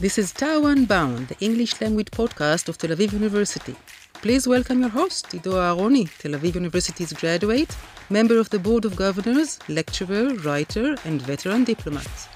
[0.00, 3.76] This is TAU Unbound, the English language podcast of Tel Aviv University.
[4.14, 7.76] Please welcome your host, Ido Aharoni, Tel Aviv University's graduate,
[8.10, 12.28] member of the Board of Governors, lecturer, writer, and veteran diplomat.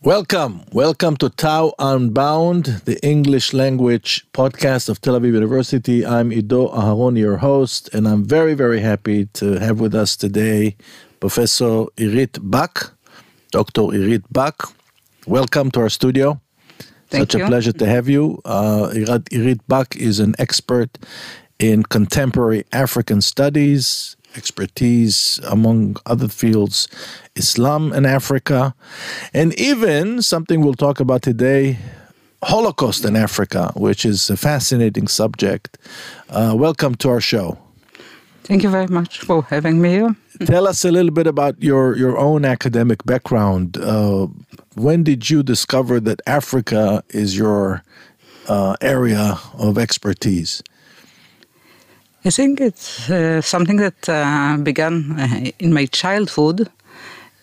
[0.00, 6.06] Welcome, welcome to TAU Unbound, the English language podcast of Tel Aviv University.
[6.06, 10.76] I'm Ido Aharoni, your host, and I'm very, very happy to have with us today
[11.18, 12.92] Professor Irit Back,
[13.50, 13.82] Dr.
[13.90, 14.54] Irit Back.
[15.26, 16.40] Welcome to our studio.
[17.08, 17.44] Thank Such you.
[17.44, 18.40] a pleasure to have you.
[18.44, 20.98] Uh, Irit, Irit Back is an expert
[21.58, 26.88] in contemporary African studies, expertise among other fields,
[27.36, 28.74] Islam and Africa,
[29.34, 31.78] and even something we'll talk about today.
[32.42, 35.76] Holocaust in Africa, which is a fascinating subject.
[36.30, 37.58] Uh, welcome to our show.
[38.50, 40.16] Thank you very much for having me here.
[40.44, 43.76] Tell us a little bit about your, your own academic background.
[43.76, 44.26] Uh,
[44.74, 47.84] when did you discover that Africa is your
[48.48, 50.64] uh, area of expertise?
[52.24, 56.62] I think it's uh, something that uh, began uh, in my childhood.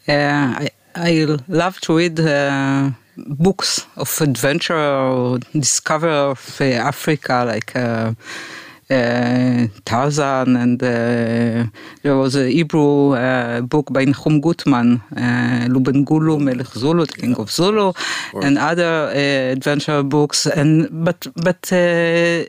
[0.09, 7.73] Uh, I, I love to read uh, books of adventure or discover of Africa, like
[8.89, 11.66] Tarzan, and uh,
[12.03, 17.35] there was a Hebrew uh, book by Nahum Gutman, uh, Lobengulu, Melech Zulu, the King
[17.35, 17.91] of Zulu,
[18.41, 20.45] and other uh, adventure books.
[20.45, 22.45] And but but uh,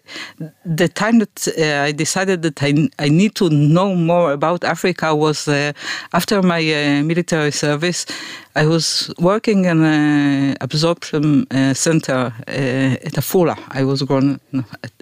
[0.64, 5.14] the time that uh, I decided that I, I need to know more about Africa
[5.14, 5.72] was uh,
[6.12, 8.06] after my uh, military service.
[8.58, 13.56] I was working in an absorption uh, center uh, at Afula.
[13.70, 14.40] I was born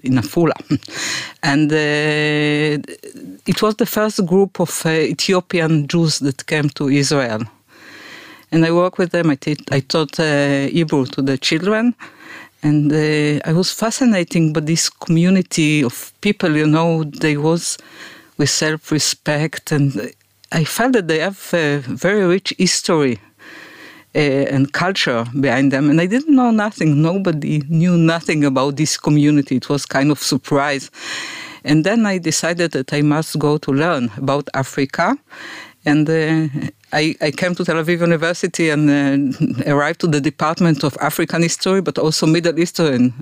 [0.02, 0.52] in Afula.
[1.42, 2.92] and uh,
[3.46, 7.44] it was the first group of uh, Ethiopian Jews that came to Israel.
[8.52, 9.30] And I worked with them.
[9.30, 11.94] I taught uh, Hebrew to the children.
[12.62, 17.78] And uh, I was fascinated by this community of people, you know, they was
[18.36, 19.72] with self-respect.
[19.72, 20.12] And
[20.52, 23.18] I felt that they have a very rich history
[24.16, 25.90] Uh, and culture behind them.
[25.90, 27.02] And I didn't know nothing.
[27.02, 29.56] Nobody knew nothing about this community.
[29.56, 30.90] It was kind of surprise.
[31.64, 35.18] And then I decided that I must go to learn about Africa.
[35.86, 36.48] And uh,
[36.92, 41.42] I, I came to Tel Aviv University and uh, arrived to the Department of African
[41.42, 43.12] History, but also Middle Eastern.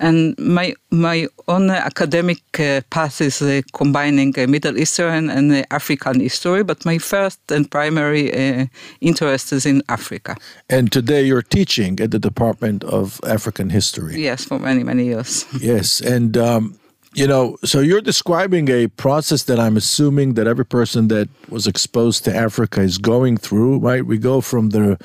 [0.00, 5.62] And my my own academic uh, path is uh, combining uh, Middle Eastern and uh,
[5.70, 8.66] African history, but my first and primary uh,
[9.00, 10.36] interest is in Africa.
[10.68, 14.20] And today you're teaching at the Department of African History.
[14.20, 15.46] Yes, for many, many years.
[15.60, 16.74] Yes, and um,
[17.14, 21.66] you know, so you're describing a process that I'm assuming that every person that was
[21.66, 24.06] exposed to Africa is going through, right?
[24.06, 24.98] We go from the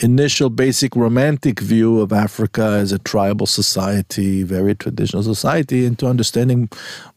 [0.00, 6.68] initial basic romantic view of Africa as a tribal society, very traditional society, into understanding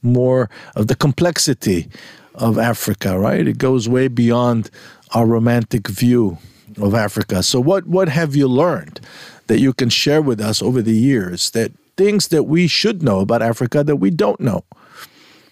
[0.04, 1.88] more of the complexity
[2.36, 3.48] of Africa, right?
[3.48, 4.70] It goes way beyond
[5.16, 6.38] our romantic view
[6.78, 7.42] of Africa.
[7.42, 9.00] So what what have you learned
[9.48, 13.20] that you can share with us over the years that things that we should know
[13.20, 14.64] about Africa that we don't know?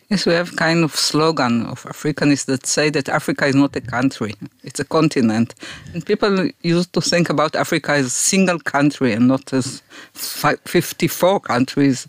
[0.09, 3.81] Yes, we have kind of slogan of Africanists that say that Africa is not a
[3.81, 5.55] country; it's a continent.
[5.93, 9.81] And people used to think about Africa as a single country and not as
[10.13, 12.05] fi- 54 countries.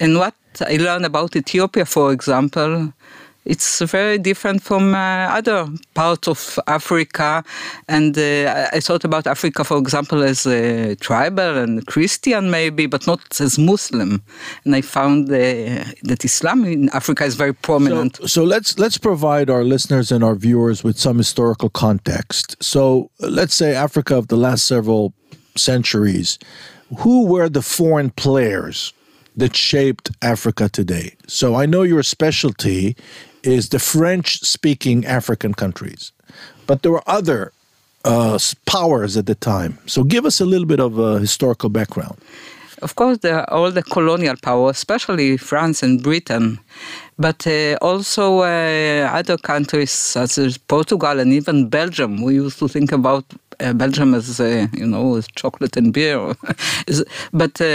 [0.00, 2.92] And what I learned about Ethiopia, for example,
[3.46, 7.44] it's very different from uh, other parts of Africa.
[7.88, 10.42] And uh, I thought about Africa, for example, as
[11.00, 14.22] tribal and Christian, maybe, but not as Muslim.
[14.64, 18.16] And I found uh, that Islam in Africa is very prominent.
[18.16, 22.56] So, so let's let's provide our listeners and our viewers with some historical context.
[22.60, 25.12] So let's say Africa of the last several
[25.56, 26.38] centuries,
[26.98, 28.92] who were the foreign players
[29.36, 31.14] that shaped Africa today?
[31.26, 32.96] So I know your specialty
[33.46, 36.12] is the French-speaking African countries,
[36.66, 37.52] but there were other
[38.04, 39.78] uh, powers at the time.
[39.86, 42.18] So give us a little bit of a historical background.
[42.82, 46.58] Of course, there are all the colonial powers, especially France and Britain,
[47.18, 52.22] but uh, also uh, other countries such as Portugal and even Belgium.
[52.22, 53.24] We used to think about
[53.60, 56.18] uh, Belgium is uh, you know as chocolate and beer,
[57.32, 57.66] but uh,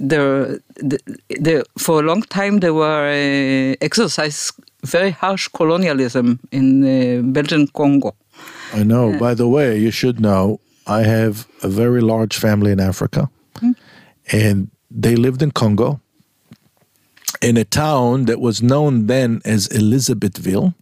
[0.00, 0.98] there, the,
[1.28, 4.54] the, for a long time they were uh, exercised
[4.84, 8.14] very harsh colonialism in uh, Belgian Congo.
[8.72, 9.18] I know.
[9.18, 13.30] By the way, you should know I have a very large family in Africa,
[14.32, 16.00] and they lived in Congo,
[17.42, 20.74] in a town that was known then as Elizabethville,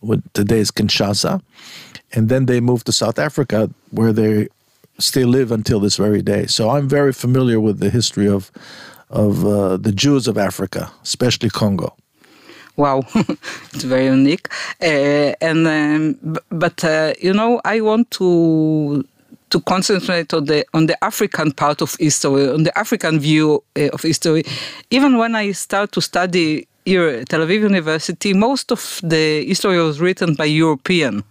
[0.00, 1.42] what today is Kinshasa,
[2.12, 4.48] and then they moved to South Africa, where they
[4.98, 6.46] still live until this very day.
[6.46, 8.50] So I'm very familiar with the history of
[9.10, 11.94] of uh, the Jews of Africa, especially Congo.
[12.76, 13.04] Wow,
[13.72, 14.48] it's very unique.
[14.82, 19.04] Uh, and um, but uh, you know, I want to
[19.50, 23.88] to concentrate on the on the African part of history, on the African view uh,
[23.92, 24.44] of history.
[24.90, 29.78] Even when I start to study here at Tel Aviv University, most of the history
[29.78, 31.24] was written by European,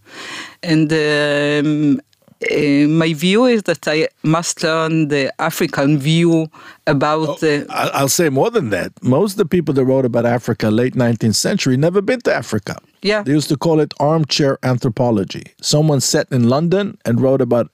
[0.66, 2.02] and um,
[2.52, 6.48] uh, my view is that I must learn the African view
[6.86, 7.66] about oh.
[7.70, 8.92] I'll say more than that.
[9.02, 12.78] Most of the people that wrote about Africa late 19th century never been to Africa.
[13.02, 13.24] Yeah.
[13.24, 15.46] They used to call it armchair anthropology.
[15.62, 17.72] Someone sat in London and wrote about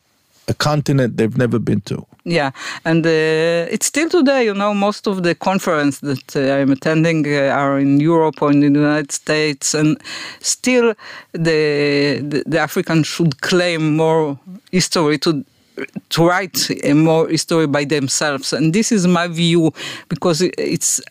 [0.52, 2.06] a continent they've never been to.
[2.24, 2.52] Yeah,
[2.86, 4.46] and uh, it's still today.
[4.46, 8.52] You know, most of the conference that uh, I'm attending uh, are in Europe or
[8.52, 9.98] in the United States, and
[10.40, 10.94] still
[11.32, 14.38] the, the, the Africans should claim more
[14.72, 15.44] history to
[16.10, 19.74] to write a more history by themselves, and this is my view
[20.10, 21.02] because it's.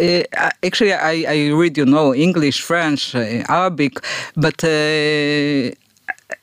[0.00, 0.22] Uh,
[0.62, 3.92] actually, I, I read, you know, English, French, uh, Arabic,
[4.34, 5.74] but uh,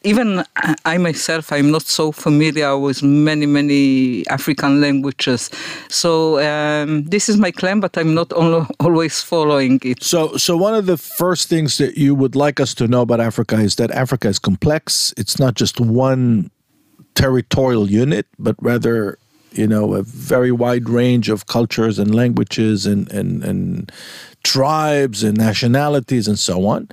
[0.03, 0.43] even
[0.85, 5.49] I myself, I'm not so familiar with many, many African languages.
[5.89, 8.31] So um, this is my claim, but I'm not
[8.79, 10.03] always following it.
[10.03, 13.19] So, so one of the first things that you would like us to know about
[13.19, 15.13] Africa is that Africa is complex.
[15.17, 16.51] It's not just one
[17.15, 19.17] territorial unit, but rather
[19.53, 23.91] you know a very wide range of cultures and languages and and, and
[24.43, 26.87] tribes and nationalities and so on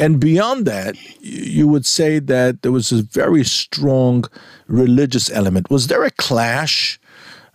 [0.00, 4.24] and beyond that, you would say that there was a very strong
[4.66, 5.68] religious element.
[5.68, 6.98] Was there a clash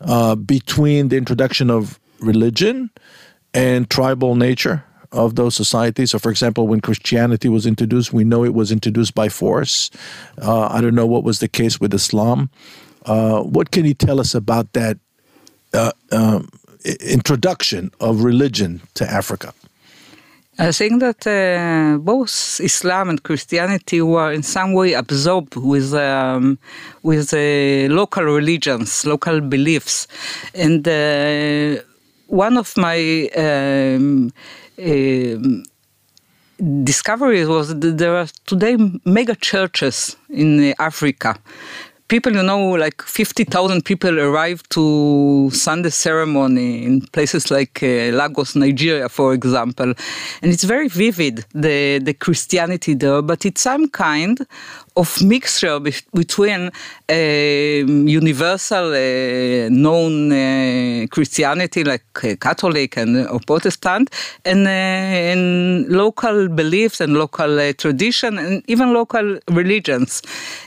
[0.01, 2.91] uh, between the introduction of religion
[3.55, 6.11] and tribal nature of those societies?
[6.11, 9.89] So, for example, when Christianity was introduced, we know it was introduced by force.
[10.39, 12.51] Uh, I don't know what was the case with Islam.
[13.07, 14.99] Uh, what can you tell us about that
[15.73, 16.47] uh, um,
[17.01, 19.51] introduction of religion to Africa?
[20.57, 26.57] I think that uh, both Islam and Christianity were in some way absorbed with um,
[27.03, 30.07] with uh, local religions, local beliefs,
[30.53, 31.81] and uh,
[32.27, 34.31] one of my um,
[34.79, 35.63] um
[36.85, 41.35] discoveries was that there are today mega churches in Africa
[42.07, 48.55] people, you know, like 50,000 people arrive to Sunday ceremony in places like uh, Lagos,
[48.55, 49.93] Nigeria, for example.
[50.41, 54.45] And it's very vivid, the, the Christianity there, but it's some kind
[54.95, 56.71] of mixture be- between
[57.09, 64.09] um, universal uh, known uh, Christianity like uh, Catholic and or Protestant
[64.45, 70.21] and, and local beliefs and local tradition and even local religions.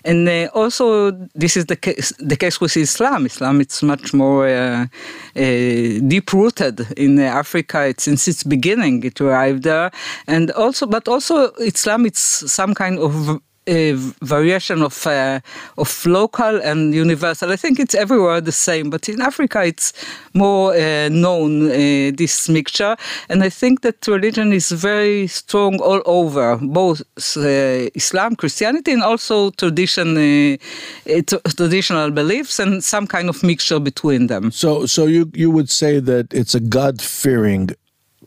[0.05, 3.27] And also this is the case, the case with Islam.
[3.27, 4.89] Islam it's much more
[5.35, 7.95] deep rooted in Africa.
[7.97, 9.91] Since its beginning it arrived there,
[10.27, 13.93] and also but also Islam it's some kind of a
[14.23, 15.41] variation of uh,
[15.76, 17.53] of local and universal.
[17.53, 19.93] I think it's everywhere the same, but in Africa it's
[20.35, 22.97] more uh, known uh, this mixture,
[23.29, 27.03] and I think that religion is very strong all over, both
[27.37, 31.22] uh, Islam, Christianity, and also tradition, uh,
[31.56, 34.51] traditional beliefs, and some kind of mixture between them.
[34.51, 37.70] So, so you you would say that it's a God fearing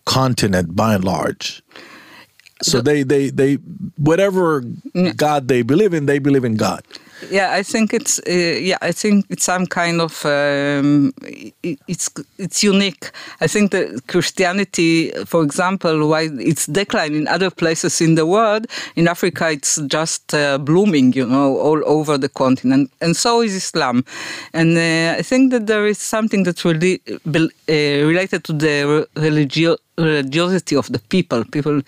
[0.05, 1.61] continent by and large.
[2.61, 3.53] So the, they, they, they,
[3.97, 4.63] whatever
[5.15, 6.83] God they believe in, they believe in God.
[7.29, 12.09] Yeah, I think it's uh, yeah, I think it's some kind of um, it, it's
[12.39, 13.11] it's unique.
[13.39, 18.65] I think that Christianity, for example, why it's declined in other places in the world,
[18.95, 23.53] in Africa it's just uh, blooming, you know, all over the continent, and so is
[23.53, 24.03] Islam.
[24.53, 29.77] And uh, I think that there is something that's really uh, related to the religio-
[29.97, 31.43] religiosity of the people.
[31.45, 31.83] People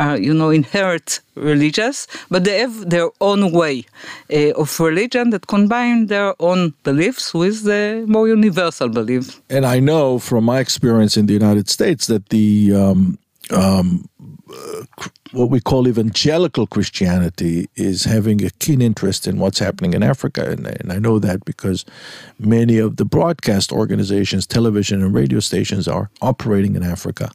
[0.00, 3.84] uh, you know, inherit religious, but they have their own way
[4.32, 9.40] uh, of religion that combine their own beliefs with the more universal beliefs.
[9.50, 13.18] And I know from my experience in the United States that the um,
[13.52, 14.08] um,
[14.52, 14.84] uh,
[15.32, 20.50] what we call evangelical Christianity is having a keen interest in what's happening in Africa.
[20.50, 21.84] And, and, I know that because
[22.38, 27.30] many of the broadcast organizations, television and radio stations, are operating in Africa.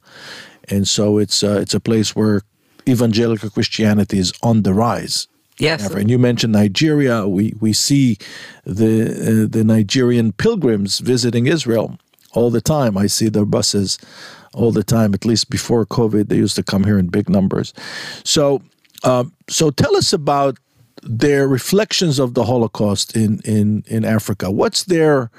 [0.69, 2.41] And so it's, uh, it's a place where
[2.87, 5.27] evangelical Christianity is on the rise.
[5.57, 7.27] Yes, and you mentioned Nigeria.
[7.27, 8.17] We we see
[8.65, 11.97] the uh, the Nigerian pilgrims visiting Israel
[12.33, 12.97] all the time.
[12.97, 13.97] I see their buses
[14.53, 15.13] all the time.
[15.13, 17.73] At least before COVID, they used to come here in big numbers.
[18.25, 18.61] So,
[19.03, 20.57] um, so tell us about
[21.03, 24.51] their reflections of the Holocaust in in in Africa.
[24.51, 25.31] What's their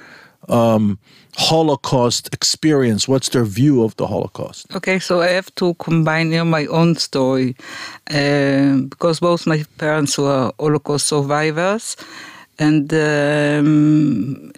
[0.49, 0.99] um,
[1.39, 3.07] Holocaust experience?
[3.07, 4.75] What's their view of the Holocaust?
[4.75, 7.55] Okay, so I have to combine here my own story
[8.11, 11.97] uh, because both my parents were Holocaust survivors,
[12.59, 14.51] and um,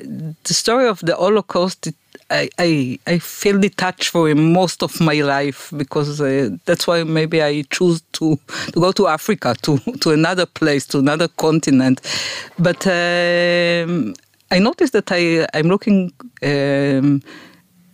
[0.45, 1.89] the story of the Holocaust.
[1.89, 1.97] It,
[2.31, 7.43] I, I, I feel detached for most of my life because uh, that's why maybe
[7.43, 8.39] I choose to,
[8.73, 12.03] to go to Africa, to, to another place, to another continent.
[12.59, 14.15] But um,
[14.51, 16.13] I noticed that I, I'm looking
[16.43, 17.23] um,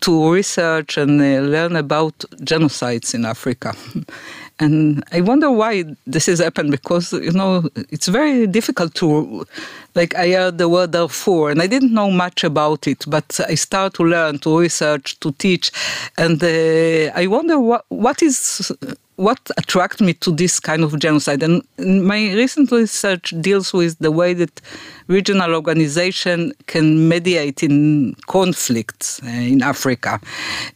[0.00, 3.74] to research and uh, learn about genocides in Africa.
[4.60, 9.46] and I wonder why this has happened because, you know, it's very difficult to,
[9.94, 13.54] like, I heard the word Darfur and I didn't know much about it, but I
[13.54, 15.72] start to learn, to research, to teach.
[16.18, 18.70] And uh, I wonder what, what is
[19.16, 21.42] what attracted me to this kind of genocide.
[21.42, 24.60] And my recent research deals with the way that
[25.06, 30.20] regional organization can mediate in conflicts uh, in Africa.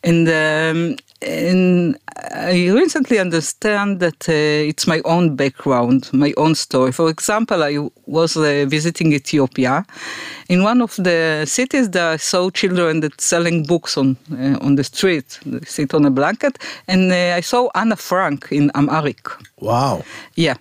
[0.04, 1.98] And um, and
[2.32, 6.92] I recently understand that uh, it's my own background, my own story.
[6.92, 9.84] For example, I was uh, visiting Ethiopia.
[10.48, 14.76] In one of the cities, there I saw children that selling books on uh, on
[14.76, 15.38] the street.
[15.44, 19.28] They sit on a blanket, and uh, I saw Anna Frank in Amharic.
[19.60, 20.04] Wow.
[20.36, 20.56] Yeah,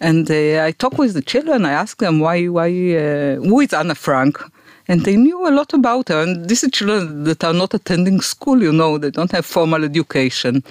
[0.00, 1.64] and uh, I talked with the children.
[1.64, 4.38] I asked them why why uh, who is Anna Frank
[4.88, 6.22] and they knew a lot about her.
[6.22, 9.84] And these are children that are not attending school, you know, they don't have formal
[9.84, 10.62] education.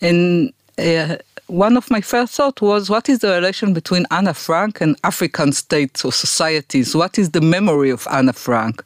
[0.00, 4.80] And uh, one of my first thoughts was what is the relation between Anna Frank
[4.80, 6.94] and African states or societies?
[6.94, 8.82] What is the memory of Anna Frank?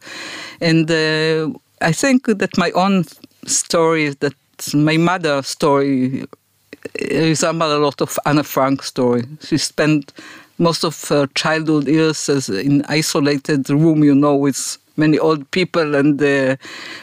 [0.61, 1.51] And uh,
[1.81, 3.05] I think that my own
[3.47, 4.35] story that
[4.75, 6.27] my mother's story
[7.01, 9.25] resembles a lot of Anna Frank's story.
[9.41, 10.13] She spent
[10.59, 15.95] most of her childhood years as in isolated room, you know, with many old people,
[15.95, 16.57] and uh,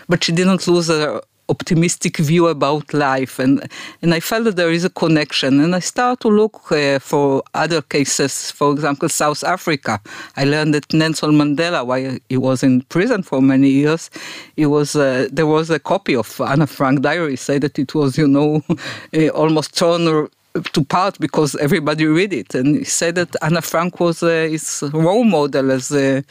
[0.09, 3.39] but she didn't lose her optimistic view about life.
[3.39, 3.69] And
[4.01, 5.59] and I felt that there is a connection.
[5.59, 8.51] And I start to look uh, for other cases.
[8.51, 10.01] For example South Africa.
[10.37, 14.09] I learned that Nelson Mandela while he was in prison for many years
[14.55, 18.17] he was uh, there was a copy of Anna Frank diary say that it was
[18.17, 18.61] you know
[19.13, 20.27] uh, almost torn
[20.63, 24.83] to part because everybody read it, and he said that Anna Frank was uh, his
[24.93, 26.21] role model as uh,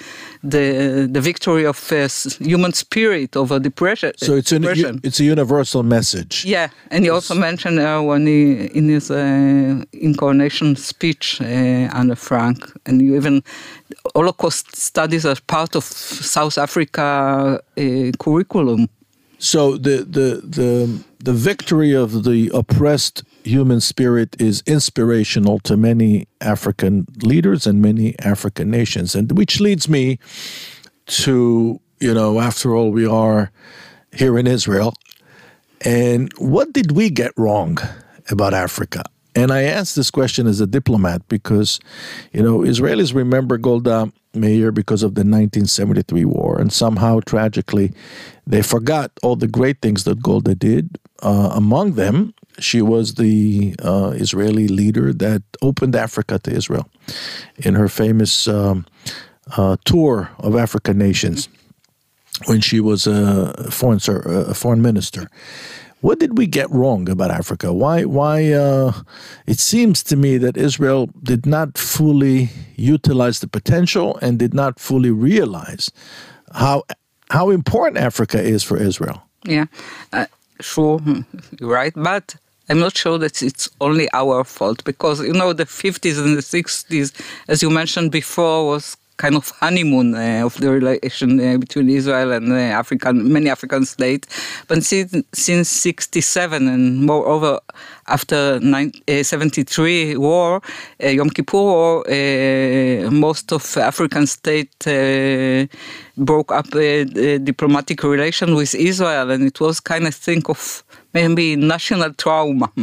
[0.43, 4.13] the the victory of uh, human spirit over depression.
[4.17, 4.65] So it's an,
[5.03, 6.45] it's a universal message.
[6.45, 12.17] Yeah, and he also mentioned uh, when he in his uh, incarnation speech, uh, Anna
[12.17, 13.43] Frank, and you even
[14.15, 17.61] Holocaust studies are part of South Africa
[18.19, 18.89] curriculum.
[19.39, 26.27] So the the the the victory of the oppressed human spirit is inspirational to many
[26.41, 30.19] African leaders and many African nations, and which leads me
[31.07, 33.51] to you know, after all, we are
[34.13, 34.95] here in Israel,
[35.81, 37.79] and what did we get wrong
[38.31, 39.05] about Africa?
[39.35, 41.81] And I ask this question as a diplomat because,
[42.33, 47.93] you know, Israelis remember Golda Meir because of the 1973 war, and somehow tragically,
[48.47, 50.99] they forgot all the great things that Golda did.
[51.23, 56.89] Uh, among them, she was the uh, Israeli leader that opened Africa to Israel
[57.57, 58.87] in her famous um,
[59.57, 61.49] uh, tour of African nations
[62.47, 65.31] when she was a foreign a foreign minister.
[66.01, 67.73] What did we get wrong about Africa?
[67.73, 68.05] Why?
[68.05, 68.53] Why?
[68.53, 68.93] Uh,
[69.47, 74.79] it seems to me that Israel did not fully utilize the potential and did not
[74.79, 75.91] fully realize
[76.53, 76.83] how
[77.31, 79.23] how important Africa is for Israel.
[79.47, 79.67] Yeah,
[80.13, 80.27] uh,
[80.61, 81.01] sure,
[81.61, 82.37] you're right, but
[82.69, 86.41] I'm not sure that it's only our fault because you know the 50s and the
[86.43, 87.13] 60s,
[87.49, 92.33] as you mentioned before, was kind of honeymoon uh, of the relation uh, between Israel
[92.33, 94.29] and uh, African many African states.
[94.67, 97.61] But since since 67 and moreover
[98.07, 100.61] after 73 uh, war,
[101.03, 104.87] uh, Yom Kippur war, uh, most of African states
[106.17, 112.13] broke up diplomatic relation with Israel, and it was kind of think of maybe national
[112.15, 112.71] trauma.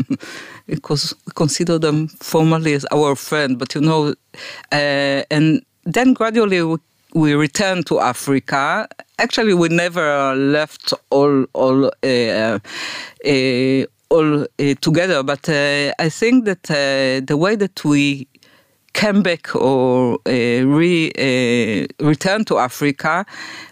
[0.67, 4.15] because we consider them formally as our friend, but you know,
[4.71, 6.77] and then gradually we,
[7.13, 8.87] we returned to Africa.
[9.19, 12.59] Actually, we never left all all uh,
[13.25, 16.63] uh, all uh, together, but uh, I think that
[17.27, 18.27] the way that we
[18.93, 23.25] came back or uh, re, uh, returned to Africa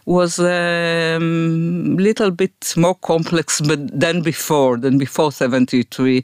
[0.06, 6.24] was a um, little bit more complex but than before, than before 73,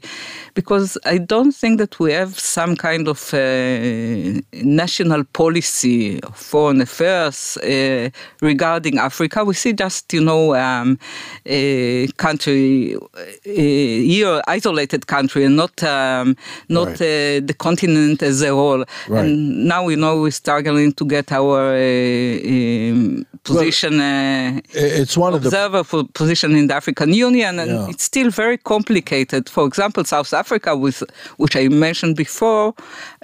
[0.54, 6.80] because I don't think that we have some kind of uh, national policy of foreign
[6.80, 8.10] affairs uh,
[8.40, 9.44] regarding Africa.
[9.44, 10.98] We see just, you know, um,
[11.44, 12.96] a country,
[13.44, 16.36] a here isolated country and not, um,
[16.68, 17.40] not Right.
[17.40, 18.84] uh, the continent as a whole.
[19.08, 19.24] Right.
[19.24, 24.60] And now we know we're struggling to get our uh, um, position, uh,
[25.02, 27.90] It's one of the observer po- position in the African Union, and Yeah.
[27.92, 29.42] it's still very complicated.
[29.56, 30.98] For example, South Africa, with
[31.42, 32.66] which I mentioned before,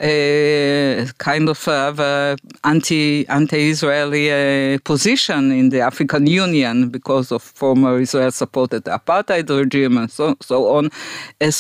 [0.09, 2.37] uh, kind of have a
[2.73, 3.03] anti
[3.39, 10.25] anti-Israeli uh, position in the African Union because of former Israel-supported apartheid regime and so
[10.51, 10.85] so on.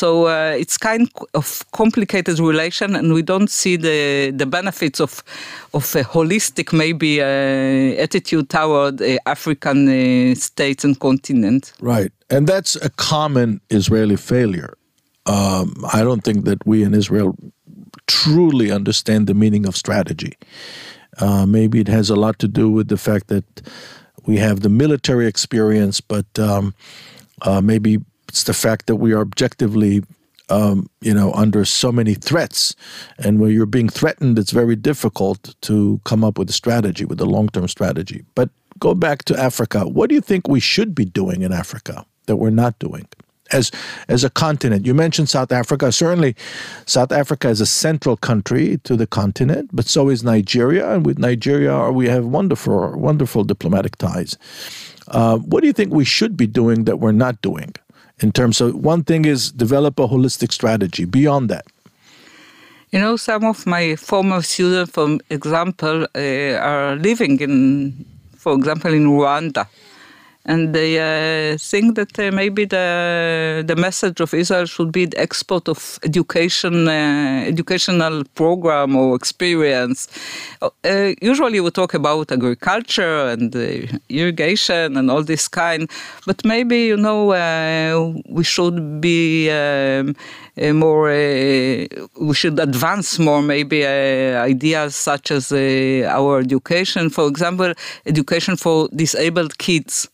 [0.01, 1.05] So uh, it's kind
[1.41, 1.47] of
[1.83, 3.92] complicated relation, and we don't see the
[4.31, 5.23] the benefits of
[5.73, 11.73] of a holistic maybe uh, attitude toward uh, African uh, states and continent.
[11.81, 12.13] Right.
[12.29, 14.75] And that's a common Israeli failure.
[15.27, 17.37] Um, I don't think that we in Israel
[18.07, 20.35] truly understand the meaning of strategy.
[21.19, 23.45] Uh, maybe it has a lot to do with the fact that
[24.27, 26.75] we have the military experience, but um,
[27.43, 30.03] uh, maybe it's the fact that we are objectively,
[30.49, 32.75] um, you know, under so many threats,
[33.19, 37.21] and when you're being threatened, it's very difficult to come up with a strategy, with
[37.21, 38.25] a long-term strategy.
[38.35, 39.87] But go back to Africa.
[39.89, 43.09] What do you think we should be doing in Africa that we're not doing?
[43.53, 43.71] As,
[44.09, 45.93] as a continent, you mentioned South Africa.
[45.93, 46.37] Certainly,
[46.87, 50.91] South Africa is a central country to the continent, but so is Nigeria.
[50.91, 54.39] And with Nigeria, we have wonderful, wonderful diplomatic ties.
[55.09, 57.75] Uh, what do you think we should be doing that we're not doing?
[58.23, 61.05] In terms of one thing is develop a holistic strategy.
[61.05, 61.67] Beyond that,
[62.93, 68.05] You know, some of my former students, for example, uh, are living in,
[68.37, 69.67] for example, in Rwanda.
[70.45, 75.21] And they uh, think that uh, maybe the the message of Israel should be the
[75.21, 80.09] export of education, uh, educational program or experience.
[80.61, 85.89] Uh, usually, we talk about agriculture and uh, irrigation and all this kind,
[86.27, 90.17] but maybe you know uh, we should be um,
[90.75, 91.07] more.
[91.07, 97.75] We should advance more, maybe ideas such as our education, for example,
[98.07, 100.09] education for disabled kids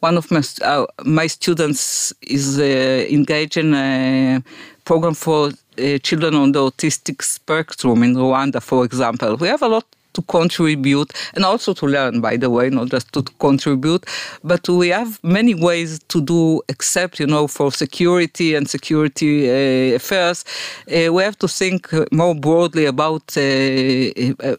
[0.00, 2.62] one of my, uh, my students is uh,
[3.10, 4.42] engaged in a
[4.84, 9.36] program for uh, children on the autistic spectrum in Rwanda, for example.
[9.36, 13.12] We have a lot to contribute and also to learn, by the way, not just
[13.12, 14.04] to contribute,
[14.42, 19.96] but we have many ways to do, except, you know, for security and security uh,
[19.96, 20.44] affairs.
[20.88, 24.56] Uh, we have to think more broadly about uh,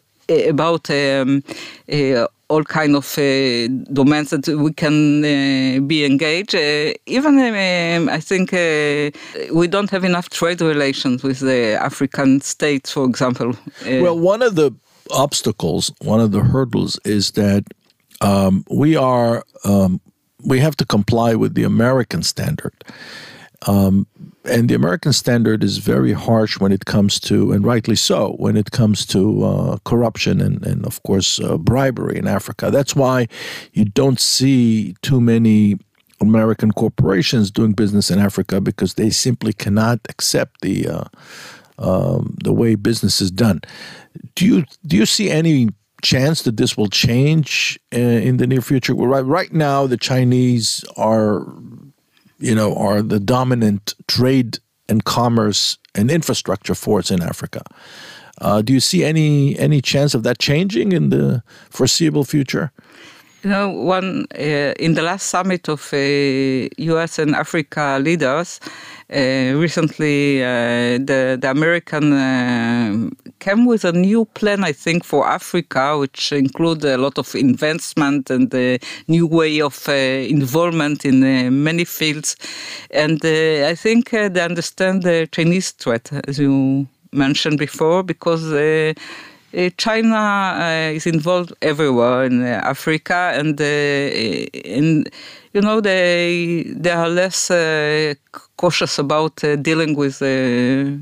[0.48, 1.42] about um,
[1.92, 6.54] uh, all kind of uh, domains that we can uh, be engaged.
[6.54, 8.52] Uh, even um, I think
[9.58, 13.56] we don't have enough trade relations with the African states, for example.
[13.86, 14.70] Well, one of the
[15.10, 17.64] obstacles, one of the hurdles, is that
[18.20, 20.00] um, we are um,
[20.44, 22.74] we have to comply with the American standard.
[23.66, 24.06] Um,
[24.44, 28.56] and the American standard is very harsh when it comes to, and rightly so, when
[28.56, 32.70] it comes to uh, corruption and, and, of course, uh, bribery in Africa.
[32.70, 33.28] That's why
[33.72, 35.78] you don't see too many
[36.20, 41.04] American corporations doing business in Africa because they simply cannot accept the uh,
[41.78, 43.60] um, the way business is done.
[44.36, 45.68] Do you do you see any
[46.02, 48.94] chance that this will change uh, in the near future?
[48.94, 51.46] Well, right, right now, the Chinese are
[52.42, 57.62] you know, are the dominant trade and commerce and infrastructure force in Africa.
[58.40, 62.72] Uh, do you see any any chance of that changing in the foreseeable future?
[63.42, 67.18] You know, one uh, in the last summit of uh, U.S.
[67.18, 68.60] and Africa leaders,
[69.12, 75.26] uh, recently uh, the the American uh, came with a new plan, I think, for
[75.26, 78.78] Africa, which include a lot of investment and a
[79.08, 81.18] new way of uh, involvement in
[81.64, 82.36] many fields,
[82.90, 88.52] and I think they understand the Chinese threat, as you mentioned before, because.
[89.54, 95.04] Uh, China uh, is involved everywhere in uh, Africa, and in
[95.52, 97.48] you know they they are less
[98.56, 100.98] cautious about dealing with a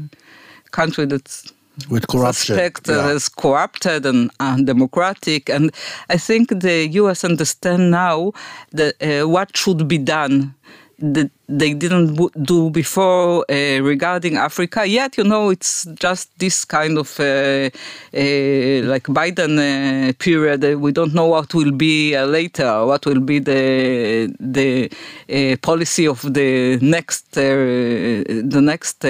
[0.73, 1.53] country that's
[1.89, 3.11] with corruption suspect yeah.
[3.11, 5.49] as corrupted and undemocratic.
[5.49, 5.71] And
[6.09, 7.23] I think the U.S.
[7.25, 8.33] understand now
[8.73, 8.95] that
[9.29, 10.55] what should be done.
[11.01, 14.87] The, they didn't do before uh, regarding Africa.
[14.87, 17.71] Yet, you know, it's just this kind of uh,
[18.13, 20.63] uh, like Biden uh, period.
[20.79, 22.85] we don't know what will be uh, later.
[22.85, 24.91] What will be the the
[25.33, 29.01] uh, policy of the next the next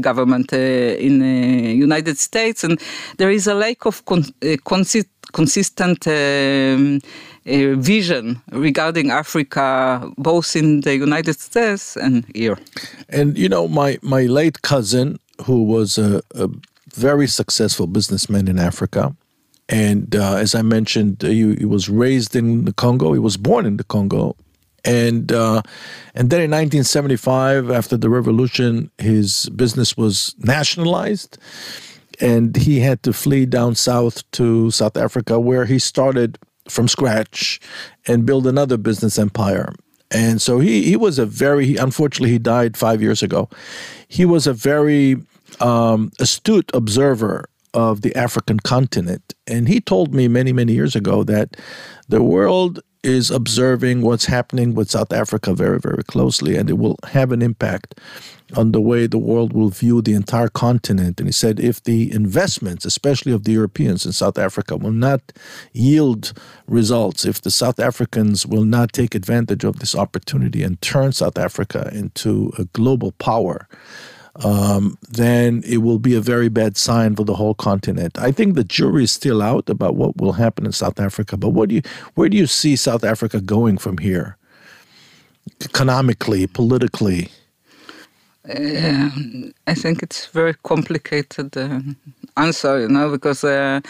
[0.00, 2.80] government in the United States, and
[3.18, 4.32] there is a lack of con-
[4.64, 6.06] consi- consistent.
[6.06, 7.00] Um,
[7.46, 12.58] a vision regarding Africa, both in the United States and here.
[13.08, 16.48] And you know, my my late cousin, who was a, a
[16.94, 19.14] very successful businessman in Africa,
[19.68, 23.12] and uh, as I mentioned, he, he, was raised in the Congo.
[23.12, 24.36] He was born in the Congo,
[24.84, 25.62] and uh,
[26.14, 31.38] and then in 1975, after the revolution, his business was nationalized,
[32.20, 37.60] and he had to flee down south to South Africa, where he started from scratch
[38.06, 39.74] and build another business empire.
[40.10, 43.48] And so he, he was a very, unfortunately, he died five years ago.
[44.08, 45.16] He was a very
[45.60, 49.34] um, astute observer of the African continent.
[49.46, 51.56] And he told me many, many years ago that
[52.08, 56.96] the world is observing what's happening with South Africa very, very closely, and it will
[57.08, 57.98] have an impact
[58.56, 61.18] on the way the world will view the entire continent.
[61.18, 65.32] And he said if the investments, especially of the Europeans in South Africa, will not
[65.72, 66.32] yield
[66.66, 71.38] results, if the South Africans will not take advantage of this opportunity and turn South
[71.38, 73.66] Africa into a global power,
[74.36, 78.18] um, then it will be a very bad sign for the whole continent.
[78.18, 81.36] I think the jury is still out about what will happen in South Africa.
[81.36, 81.82] But what do you,
[82.14, 84.36] where do you see South Africa going from here,
[85.60, 87.28] economically, politically?
[88.48, 89.10] Uh,
[89.68, 91.80] I think it's very complicated uh,
[92.36, 93.80] answer, you know, because uh,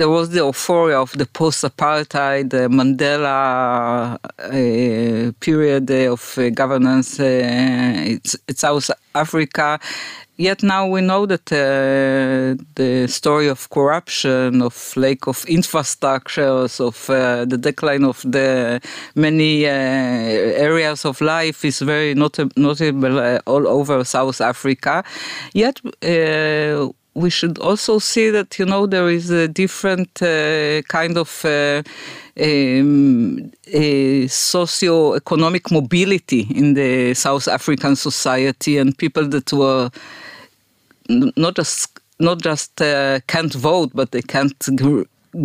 [0.00, 7.20] there was the euphoria of the post-apartheid Mandela uh, period of uh, governance.
[7.20, 7.26] Uh,
[8.14, 9.78] it's, it's South Africa,
[10.40, 17.10] Yet now we know that uh, the story of corruption, of lack of infrastructures, of
[17.10, 18.80] uh, the decline of the
[19.14, 25.04] many uh, areas of life is very not- notable uh, all over South Africa.
[25.52, 26.88] Yet uh,
[27.20, 31.82] we should also see that you know there is a different uh, kind of uh,
[32.40, 33.52] um,
[34.28, 39.90] socio-economic mobility in the South African society and people that were
[41.08, 44.68] not just not just uh, can't vote, but they can't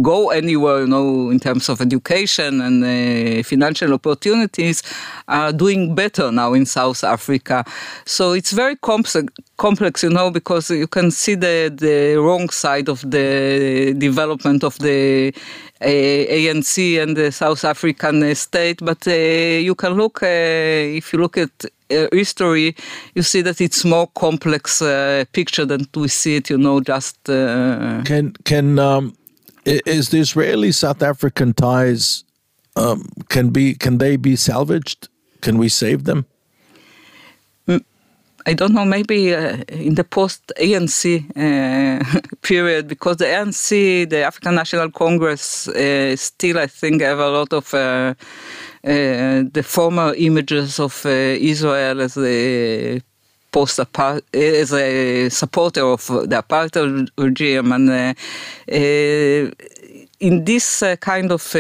[0.02, 4.82] go anywhere, you know, in terms of education and uh, financial opportunities,
[5.28, 7.64] are doing better now in South Africa.
[8.06, 12.90] So it's very complex, complex, you know, because you can see the, the wrong side
[12.90, 15.34] of the development of the
[15.82, 21.20] uh, ANC and the South African state, but uh, you can look, uh, if you
[21.20, 21.52] look at
[21.92, 22.76] uh, history,
[23.14, 26.50] you see that it's more complex uh, picture than we see it.
[26.50, 29.16] You know, just uh, can can um,
[29.66, 32.24] is the Israeli South African ties
[32.76, 35.08] um, can be can they be salvaged?
[35.42, 36.26] Can we save them?
[37.68, 37.84] Mm,
[38.46, 41.04] I don't know, maybe uh, in the post ANC
[41.36, 47.30] uh, period, because the ANC, the African National Congress, uh, still, I think, have a
[47.30, 53.02] lot of uh, uh, the former images of uh, Israel as a
[53.56, 53.80] post
[54.34, 58.14] as a supporter of the apartheid regime, and uh,
[58.70, 59.44] uh,
[60.20, 61.56] in this kind of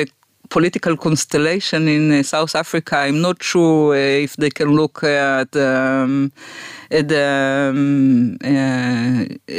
[0.49, 6.31] political constellation in South Africa, I'm not sure if they can look at, um,
[6.91, 7.25] at, the,
[7.71, 8.34] um,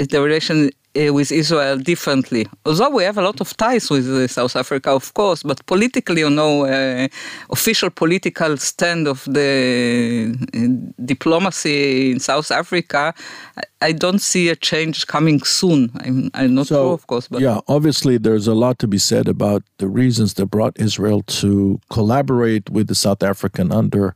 [0.03, 2.47] at the relation with Israel differently.
[2.65, 6.31] Although we have a lot of ties with South Africa, of course, but politically, you
[6.31, 7.09] know, uh,
[7.51, 13.15] official political stand of the uh, diplomacy in South Africa,
[13.83, 15.91] I don't see a change coming soon.
[16.01, 17.29] I'm, I'm not so, sure, of course.
[17.29, 21.23] But yeah, obviously, there's a lot to be said about the reasons that brought Israel
[21.23, 24.15] to collaborate with the South African under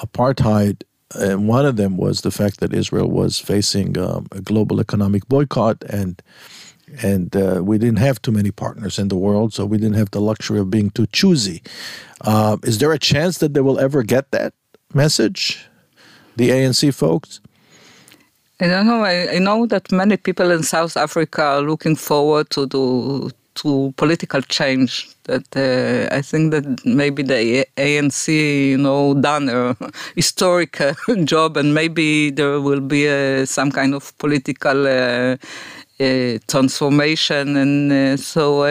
[0.00, 0.82] apartheid
[1.14, 5.26] and one of them was the fact that Israel was facing um, a global economic
[5.28, 6.22] boycott, and
[7.02, 10.10] and uh, we didn't have too many partners in the world, so we didn't have
[10.10, 11.62] the luxury of being too choosy.
[12.22, 14.54] Uh, is there a chance that they will ever get that
[14.94, 15.66] message,
[16.36, 17.40] the ANC folks?
[18.60, 19.04] I don't know.
[19.04, 23.30] I, I know that many people in South Africa are looking forward to do
[23.62, 25.08] to political change.
[25.24, 28.28] That uh, I think that maybe the ANC,
[28.70, 29.76] you know, done a
[30.14, 30.94] historic uh,
[31.24, 34.86] job, and maybe there will be uh, some kind of political.
[34.86, 35.36] Uh,
[36.00, 38.62] uh, transformation, and uh, so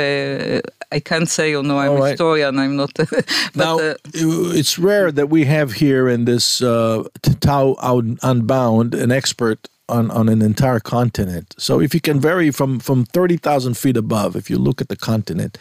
[0.92, 2.10] I can't say, you know, I'm All a right.
[2.12, 2.58] historian.
[2.58, 2.94] I'm not.
[2.96, 3.18] but
[3.56, 7.04] now, uh, it's rare that we have here in this uh,
[7.42, 7.76] Tau
[8.24, 11.56] Unbound an expert on, on an entire continent.
[11.58, 14.96] So if you can vary from, from 30,000 feet above, if you look at the
[14.96, 15.58] continent,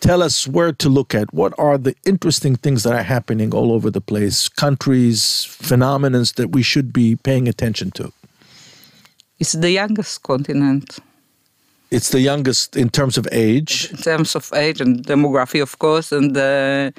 [0.00, 1.32] tell us where to look at.
[1.32, 6.52] What are the interesting things that are happening all over the place, countries, phenomena that
[6.52, 8.12] we should be paying attention to?
[9.38, 11.00] it's the youngest continent
[11.90, 13.90] It's the youngest in terms of age.
[13.90, 16.36] in terms of age and demography, of course, and.
[16.36, 16.90] Uh,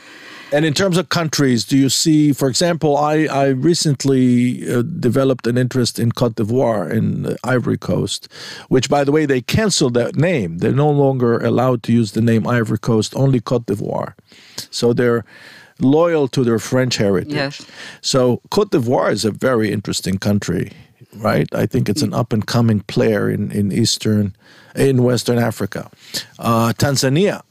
[0.53, 5.47] And in terms of countries, do you see, for example, I, I recently uh, developed
[5.47, 8.31] an interest in Cote d'Ivoire in Ivory Coast,
[8.69, 10.59] which, by the way, they canceled that name.
[10.59, 14.13] They're no longer allowed to use the name Ivory Coast, only Cote d'Ivoire.
[14.69, 15.25] So they're
[15.79, 17.33] loyal to their French heritage.
[17.33, 17.65] Yes.
[18.01, 20.71] So Cote d'Ivoire is a very interesting country,
[21.15, 21.47] right?
[21.55, 24.35] I think it's an up and coming player in, in Eastern,
[24.75, 25.89] in Western Africa.
[26.37, 27.41] Uh, Tanzania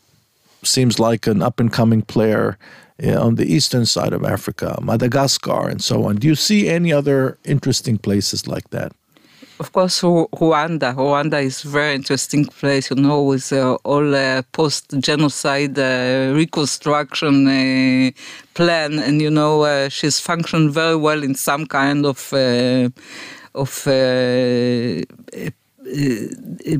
[0.62, 2.56] seems like an up and coming player
[3.02, 6.16] on the eastern side of Africa, Madagascar, and so on.
[6.16, 8.92] Do you see any other interesting places like that?
[9.62, 10.94] Of course, Rwanda.
[10.94, 17.46] Rwanda is a very interesting place, you know, with uh, all uh, post-genocide uh, reconstruction
[17.46, 18.10] uh,
[18.54, 22.88] plan, and you know, uh, she's functioned very well in some kind of uh,
[23.54, 23.86] of.
[23.86, 25.02] Uh,
[25.36, 25.50] uh,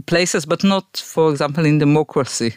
[0.07, 2.55] places, but not, for example, in democracy.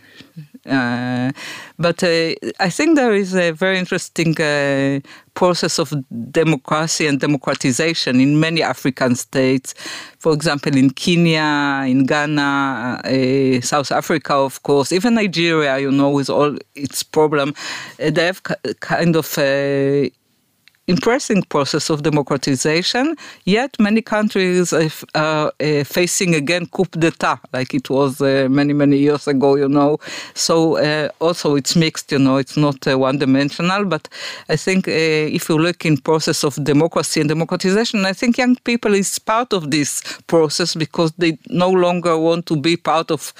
[0.65, 1.32] Uh,
[1.78, 4.99] but uh, I think there is a very interesting uh,
[5.34, 5.93] process of
[6.32, 9.73] democracy and democratization in many African states.
[10.19, 16.10] For example, in Kenya, in Ghana, uh, South Africa, of course, even Nigeria, you know,
[16.10, 17.54] with all its problem,
[17.97, 20.10] they have ki- kind of uh,
[20.87, 27.73] impressive process of democratization, yet many countries are uh, uh, facing again coup d'etat, like
[27.73, 29.97] it was uh, many, many years ago, you know.
[30.33, 34.07] So uh, also it's mixed, you know, it's not uh, one-dimensional, but
[34.49, 38.55] I think uh, if you look in process of democracy and democratization, I think young
[38.57, 43.33] people is part of this process because they no longer want to be part of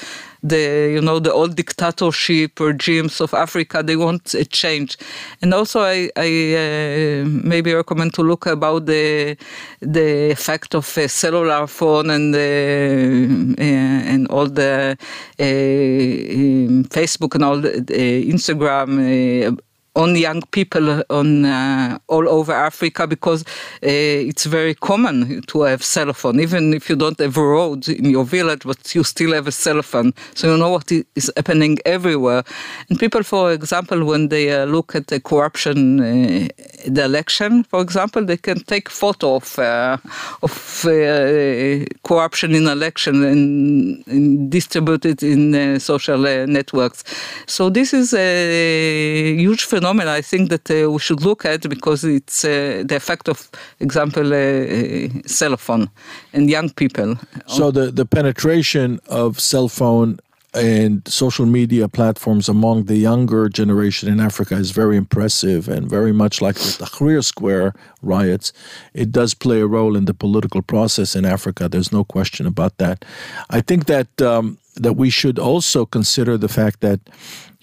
[0.50, 3.82] the you know the old dictatorship regimes of Africa.
[3.84, 4.98] They want a change,
[5.42, 9.38] and also I, I uh, maybe recommend to look about the
[9.82, 14.98] the effect of a cellular phone and the, uh, and all the
[15.40, 19.60] uh, um, Facebook and all the, the Instagram.
[19.96, 23.44] Uh, on young people on uh, all over Africa because
[23.84, 27.88] uh, it's very common to have cell phone, even if you don't have a road
[27.88, 30.14] in your village, but you still have a cell phone.
[30.36, 32.44] So you know what is happening everywhere.
[32.90, 36.48] And people, for example, when they uh, look at the corruption, uh,
[36.88, 39.98] the election, for example, they can take photo of uh,
[40.42, 47.04] of uh, corruption in election and, and distribute it in uh, social uh, networks.
[47.48, 52.04] So this is a huge phenomenon I think that uh, we should look at because
[52.04, 55.90] it's uh, the effect of, example, uh, cell phone
[56.34, 57.16] and young people.
[57.48, 60.20] So the, the penetration of cell phone
[60.56, 66.14] and social media platforms among the younger generation in Africa is very impressive and very
[66.14, 68.54] much like the Tahrir Square riots.
[68.94, 71.68] It does play a role in the political process in Africa.
[71.68, 73.04] There's no question about that.
[73.50, 77.00] I think that um, that we should also consider the fact that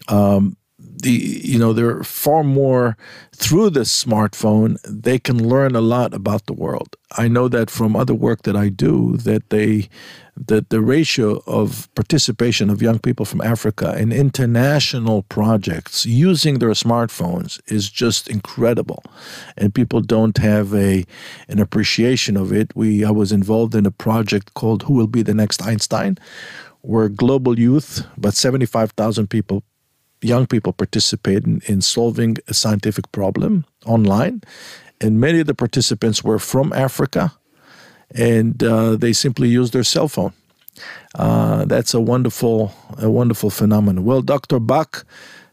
[0.08, 0.56] um,
[1.00, 2.96] the you know they're far more
[3.34, 4.78] through the smartphone.
[4.82, 6.96] They can learn a lot about the world.
[7.16, 9.88] I know that from other work that i do that they
[10.34, 16.70] that the ratio of participation of young people from africa in international projects using their
[16.70, 19.02] smartphones is just incredible.
[19.58, 21.04] And people don't have a
[21.48, 22.74] an appreciation of it.
[22.74, 26.18] We i was involved in a project called who will be the next einstein?
[26.80, 29.62] Where global youth about 75000 people
[30.22, 34.42] young people participate in, in solving a scientific problem online.
[35.00, 37.32] And many of the participants were from Africa
[38.14, 40.32] and uh, they simply used their cell phone.
[41.14, 44.04] Uh, that's a wonderful, a wonderful phenomenon.
[44.04, 44.58] Well, Dr.
[44.58, 45.04] Back,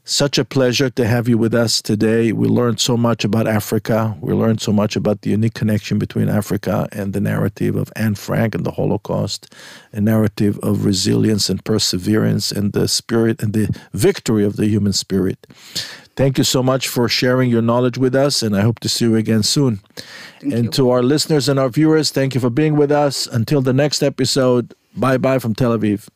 [0.03, 2.31] such a pleasure to have you with us today.
[2.31, 4.17] We learned so much about Africa.
[4.21, 8.15] We learned so much about the unique connection between Africa and the narrative of Anne
[8.15, 9.53] Frank and the Holocaust,
[9.93, 14.93] a narrative of resilience and perseverance and the spirit and the victory of the human
[14.93, 15.45] spirit.
[16.15, 19.05] Thank you so much for sharing your knowledge with us, and I hope to see
[19.05, 19.79] you again soon.
[20.41, 20.71] Thank and you.
[20.71, 23.25] to our listeners and our viewers, thank you for being with us.
[23.27, 26.09] Until the next episode, bye bye from Tel Aviv.